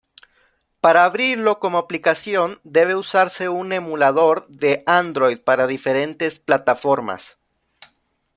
[0.81, 7.37] Para abrirlo como aplicación debe usarse un emulador de android para diferentes plataformas.